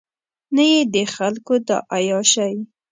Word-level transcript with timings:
نه 0.55 0.63
یې 0.71 0.81
د 0.93 0.95
خلکو 1.15 1.53
دا 1.67 1.77
عیاشۍ. 1.95 2.55